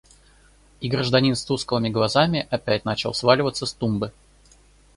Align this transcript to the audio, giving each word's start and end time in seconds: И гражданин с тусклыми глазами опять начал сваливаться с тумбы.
И 0.79 0.89
гражданин 0.89 1.35
с 1.35 1.45
тусклыми 1.45 1.89
глазами 1.89 2.47
опять 2.49 2.85
начал 2.85 3.13
сваливаться 3.13 3.67
с 3.67 3.73
тумбы. 3.73 4.11